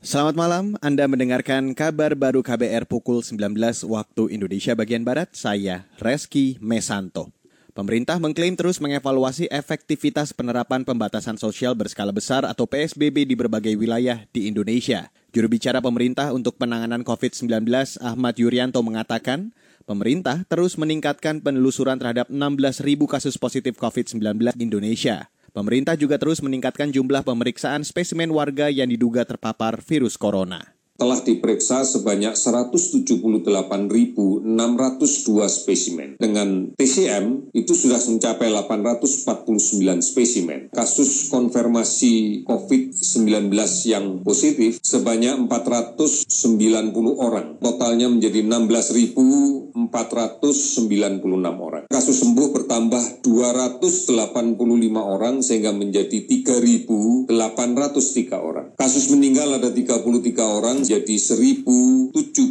Selamat 0.00 0.32
malam, 0.32 0.80
Anda 0.80 1.04
mendengarkan 1.04 1.76
kabar 1.76 2.16
baru 2.16 2.40
KBR 2.40 2.88
pukul 2.88 3.20
19 3.20 3.52
waktu 3.84 4.32
Indonesia 4.32 4.72
bagian 4.72 5.04
Barat, 5.04 5.28
saya 5.36 5.84
Reski 6.00 6.56
Mesanto. 6.56 7.28
Pemerintah 7.76 8.16
mengklaim 8.16 8.56
terus 8.56 8.80
mengevaluasi 8.80 9.52
efektivitas 9.52 10.32
penerapan 10.32 10.88
pembatasan 10.88 11.36
sosial 11.36 11.76
berskala 11.76 12.16
besar 12.16 12.48
atau 12.48 12.64
PSBB 12.64 13.28
di 13.28 13.36
berbagai 13.36 13.76
wilayah 13.76 14.24
di 14.32 14.48
Indonesia. 14.48 15.12
Juru 15.36 15.52
bicara 15.52 15.84
pemerintah 15.84 16.32
untuk 16.32 16.56
penanganan 16.56 17.04
COVID-19 17.04 17.68
Ahmad 18.00 18.40
Yuryanto 18.40 18.80
mengatakan, 18.80 19.52
pemerintah 19.84 20.48
terus 20.48 20.80
meningkatkan 20.80 21.44
penelusuran 21.44 22.00
terhadap 22.00 22.32
16.000 22.32 22.88
kasus 23.04 23.36
positif 23.36 23.76
COVID-19 23.76 24.56
di 24.56 24.64
Indonesia. 24.64 25.28
Pemerintah 25.50 25.98
juga 25.98 26.14
terus 26.14 26.38
meningkatkan 26.38 26.94
jumlah 26.94 27.26
pemeriksaan 27.26 27.82
spesimen 27.82 28.30
warga 28.30 28.70
yang 28.70 28.86
diduga 28.86 29.26
terpapar 29.26 29.82
virus 29.82 30.14
corona 30.14 30.79
telah 31.00 31.24
diperiksa 31.24 31.88
sebanyak 31.88 32.36
178.602 32.36 34.44
spesimen. 35.48 36.20
Dengan 36.20 36.76
TCM 36.76 37.56
itu 37.56 37.72
sudah 37.72 37.96
mencapai 37.96 38.52
849 38.52 40.04
spesimen. 40.04 40.68
Kasus 40.68 41.32
konfirmasi 41.32 42.44
COVID-19 42.44 43.48
yang 43.88 44.20
positif 44.20 44.76
sebanyak 44.84 45.40
490 45.48 46.28
orang. 47.16 47.56
Totalnya 47.64 48.12
menjadi 48.12 48.44
16.496 48.44 49.72
orang. 51.56 51.88
Kasus 51.88 52.20
sembuh 52.20 52.52
bertambah 52.52 53.24
285 53.24 54.52
orang 55.00 55.40
sehingga 55.40 55.72
menjadi 55.72 56.28
3.803 56.28 57.32
orang. 58.36 58.76
Kasus 58.76 59.08
meninggal 59.08 59.56
ada 59.56 59.72
33 59.72 60.44
orang 60.44 60.89
menjadi 60.90 61.14
1.076 62.10 62.50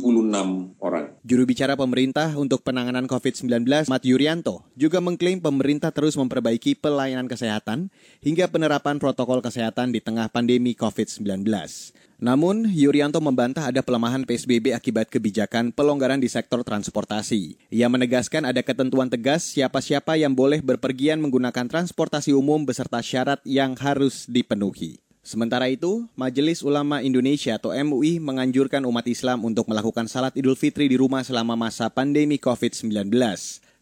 orang. 0.79 1.11
Juru 1.27 1.43
bicara 1.43 1.75
pemerintah 1.75 2.31
untuk 2.39 2.63
penanganan 2.63 3.03
COVID-19, 3.03 3.67
Mat 3.91 4.03
Yuryanto, 4.07 4.63
juga 4.79 5.03
mengklaim 5.03 5.43
pemerintah 5.43 5.91
terus 5.91 6.15
memperbaiki 6.15 6.79
pelayanan 6.79 7.27
kesehatan 7.27 7.91
hingga 8.23 8.47
penerapan 8.47 8.95
protokol 8.95 9.43
kesehatan 9.43 9.91
di 9.91 9.99
tengah 9.99 10.31
pandemi 10.31 10.71
COVID-19. 10.71 11.43
Namun, 12.23 12.71
Yuryanto 12.71 13.19
membantah 13.19 13.67
ada 13.67 13.83
pelemahan 13.83 14.23
PSBB 14.23 14.71
akibat 14.71 15.11
kebijakan 15.11 15.75
pelonggaran 15.75 16.23
di 16.23 16.31
sektor 16.31 16.63
transportasi. 16.63 17.59
Ia 17.75 17.91
menegaskan 17.91 18.47
ada 18.47 18.63
ketentuan 18.63 19.11
tegas 19.11 19.51
siapa-siapa 19.51 20.15
yang 20.15 20.31
boleh 20.31 20.63
berpergian 20.63 21.19
menggunakan 21.19 21.67
transportasi 21.67 22.31
umum 22.31 22.63
beserta 22.63 23.03
syarat 23.03 23.43
yang 23.43 23.75
harus 23.75 24.23
dipenuhi. 24.31 25.03
Sementara 25.19 25.67
itu, 25.67 26.07
Majelis 26.15 26.63
Ulama 26.63 27.03
Indonesia 27.03 27.59
atau 27.59 27.75
MUI 27.75 28.23
menganjurkan 28.23 28.87
umat 28.87 29.03
Islam 29.03 29.43
untuk 29.43 29.67
melakukan 29.67 30.07
salat 30.07 30.31
Idul 30.39 30.55
Fitri 30.55 30.87
di 30.87 30.95
rumah 30.95 31.27
selama 31.27 31.59
masa 31.59 31.91
pandemi 31.91 32.39
COVID-19. 32.39 33.11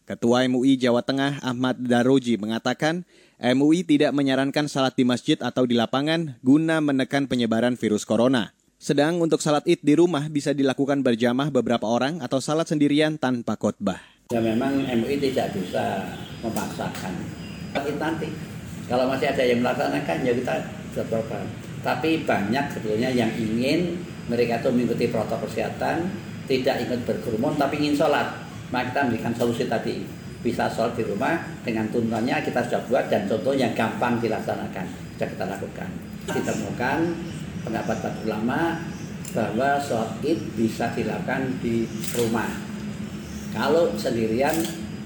Ketua 0.02 0.48
MUI 0.50 0.74
Jawa 0.80 1.04
Tengah 1.06 1.38
Ahmad 1.44 1.78
Daroji 1.78 2.40
mengatakan, 2.42 3.06
MUI 3.38 3.86
tidak 3.86 4.10
menyarankan 4.16 4.66
salat 4.66 4.98
di 4.98 5.06
masjid 5.06 5.38
atau 5.38 5.62
di 5.62 5.78
lapangan 5.78 6.40
guna 6.42 6.82
menekan 6.82 7.30
penyebaran 7.30 7.78
virus 7.78 8.02
corona. 8.02 8.50
Sedang 8.78 9.18
untuk 9.22 9.38
salat 9.38 9.66
id 9.66 9.82
di 9.82 9.94
rumah 9.94 10.26
bisa 10.30 10.54
dilakukan 10.54 11.02
berjamaah 11.02 11.50
beberapa 11.50 11.86
orang 11.86 12.18
atau 12.18 12.42
salat 12.42 12.66
sendirian 12.66 13.18
tanpa 13.18 13.54
khotbah. 13.54 13.98
Ya 14.34 14.42
memang 14.42 14.86
MUI 14.86 15.22
tidak 15.22 15.54
bisa 15.54 16.14
memaksakan. 16.42 17.14
Nanti 17.74 18.30
kalau 18.88 19.10
masih 19.10 19.34
ada 19.34 19.44
yang 19.44 19.60
melaksanakan 19.60 20.16
ya 20.24 20.32
kita 20.34 20.54
berapa. 20.94 21.38
Tapi 21.84 22.26
banyak 22.26 22.64
sebetulnya 22.74 23.10
yang 23.12 23.30
ingin 23.38 24.00
mereka 24.28 24.60
itu 24.60 24.68
mengikuti 24.74 25.08
protokol 25.08 25.48
kesehatan, 25.48 26.10
tidak 26.44 26.84
ingin 26.84 27.00
berkerumun 27.04 27.56
tapi 27.56 27.80
ingin 27.80 27.96
sholat. 27.96 28.44
Maka 28.68 28.92
kita 28.92 29.00
memberikan 29.08 29.32
solusi 29.32 29.64
tadi. 29.64 30.04
Bisa 30.38 30.70
sholat 30.70 30.94
di 30.94 31.02
rumah 31.02 31.40
dengan 31.64 31.88
tuntunannya 31.90 32.44
kita 32.44 32.62
sudah 32.68 32.82
buat 32.86 33.04
dan 33.10 33.26
contoh 33.26 33.56
yang 33.56 33.72
gampang 33.72 34.20
dilaksanakan. 34.20 34.86
Sudah 35.16 35.28
kita 35.28 35.44
lakukan. 35.48 35.88
Ditemukan 36.28 36.98
pendapat 37.64 37.96
para 38.04 38.18
ulama 38.28 38.60
bahwa 39.32 39.80
sholat 39.80 40.20
id 40.24 40.38
bisa 40.56 40.92
dilakukan 40.92 41.58
di 41.64 41.88
rumah. 42.16 42.48
Kalau 43.52 43.96
sendirian 43.96 44.54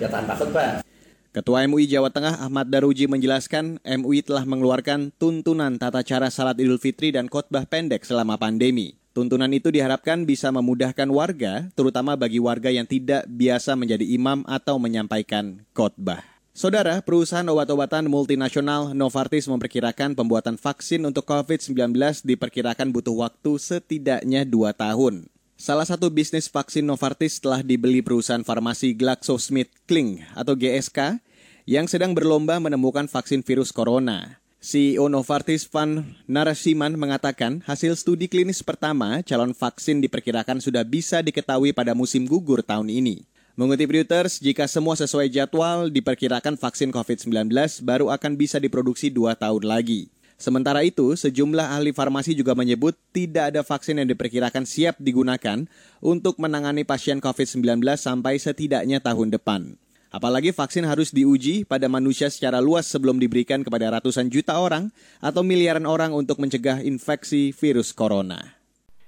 ya 0.02 0.10
tanpa 0.10 0.34
khutbah. 0.34 0.91
Ketua 1.32 1.65
MUI 1.65 1.88
Jawa 1.88 2.12
Tengah 2.12 2.44
Ahmad 2.44 2.69
Daruji 2.69 3.09
menjelaskan 3.09 3.81
MUI 3.81 4.20
telah 4.20 4.44
mengeluarkan 4.44 5.16
tuntunan 5.16 5.81
tata 5.81 6.04
cara 6.04 6.28
salat 6.28 6.60
Idul 6.60 6.76
Fitri 6.76 7.09
dan 7.09 7.25
khotbah 7.25 7.65
pendek 7.65 8.04
selama 8.04 8.37
pandemi. 8.37 9.00
Tuntunan 9.16 9.48
itu 9.48 9.72
diharapkan 9.72 10.28
bisa 10.28 10.53
memudahkan 10.53 11.09
warga, 11.09 11.72
terutama 11.72 12.20
bagi 12.20 12.37
warga 12.37 12.69
yang 12.69 12.84
tidak 12.84 13.25
biasa 13.32 13.72
menjadi 13.81 14.04
imam 14.12 14.44
atau 14.44 14.76
menyampaikan 14.76 15.65
khotbah. 15.72 16.20
Saudara, 16.53 17.00
perusahaan 17.00 17.49
obat-obatan 17.49 18.12
multinasional 18.12 18.93
Novartis 18.93 19.49
memperkirakan 19.49 20.12
pembuatan 20.12 20.60
vaksin 20.60 21.00
untuk 21.00 21.25
COVID-19 21.25 21.97
diperkirakan 22.28 22.93
butuh 22.93 23.25
waktu 23.25 23.56
setidaknya 23.56 24.44
2 24.44 24.76
tahun. 24.76 25.31
Salah 25.62 25.86
satu 25.86 26.10
bisnis 26.10 26.50
vaksin 26.50 26.82
Novartis 26.82 27.38
telah 27.38 27.62
dibeli 27.62 28.02
perusahaan 28.02 28.42
farmasi 28.42 28.98
GlaxoSmithKline 28.98 30.34
atau 30.34 30.58
GSK 30.58 31.22
yang 31.70 31.86
sedang 31.86 32.18
berlomba 32.18 32.58
menemukan 32.58 33.06
vaksin 33.06 33.46
virus 33.46 33.70
corona. 33.70 34.42
CEO 34.58 35.06
Novartis 35.06 35.70
Van 35.70 36.18
Narasimhan 36.26 36.98
mengatakan 36.98 37.62
hasil 37.62 37.94
studi 37.94 38.26
klinis 38.26 38.58
pertama 38.66 39.22
calon 39.22 39.54
vaksin 39.54 40.02
diperkirakan 40.02 40.58
sudah 40.58 40.82
bisa 40.82 41.22
diketahui 41.22 41.70
pada 41.70 41.94
musim 41.94 42.26
gugur 42.26 42.66
tahun 42.66 42.90
ini. 42.90 43.22
Mengutip 43.54 43.94
Reuters, 43.94 44.42
jika 44.42 44.66
semua 44.66 44.98
sesuai 44.98 45.30
jadwal, 45.30 45.94
diperkirakan 45.94 46.58
vaksin 46.58 46.90
COVID-19 46.90 47.54
baru 47.86 48.10
akan 48.10 48.34
bisa 48.34 48.58
diproduksi 48.58 49.14
dua 49.14 49.38
tahun 49.38 49.62
lagi. 49.62 50.10
Sementara 50.42 50.82
itu, 50.82 51.14
sejumlah 51.14 51.78
ahli 51.78 51.94
farmasi 51.94 52.34
juga 52.34 52.58
menyebut 52.58 52.98
tidak 53.14 53.54
ada 53.54 53.62
vaksin 53.62 54.03
yang 54.03 54.10
diperkirakan 54.10 54.66
siap 54.66 54.98
digunakan 54.98 55.70
untuk 56.03 56.42
menangani 56.42 56.82
pasien 56.82 57.22
COVID-19 57.22 57.78
sampai 57.94 58.42
setidaknya 58.42 58.98
tahun 58.98 59.31
depan. 59.31 59.78
Apalagi 60.10 60.50
vaksin 60.50 60.82
harus 60.82 61.14
diuji 61.14 61.62
pada 61.62 61.86
manusia 61.86 62.26
secara 62.26 62.58
luas 62.58 62.91
sebelum 62.91 63.22
diberikan 63.22 63.62
kepada 63.62 63.86
ratusan 63.94 64.34
juta 64.34 64.58
orang 64.58 64.91
atau 65.22 65.47
miliaran 65.47 65.86
orang 65.86 66.10
untuk 66.10 66.42
mencegah 66.42 66.82
infeksi 66.82 67.54
virus 67.54 67.94
corona. 67.94 68.58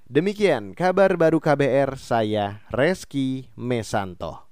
Demikian 0.06 0.70
kabar 0.70 1.18
baru 1.18 1.42
KBR, 1.42 1.98
saya 1.98 2.62
Reski 2.70 3.50
Mesanto. 3.58 4.43